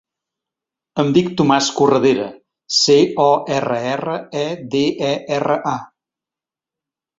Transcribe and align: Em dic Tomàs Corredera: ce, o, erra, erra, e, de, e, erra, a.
Em 1.03 1.11
dic 1.17 1.27
Tomàs 1.41 1.67
Corredera: 1.79 2.25
ce, 2.79 2.97
o, 3.25 3.29
erra, 3.59 3.79
erra, 3.93 4.17
e, 4.43 4.49
de, 4.75 4.83
e, 5.13 5.15
erra, 5.39 5.61
a. 5.77 5.79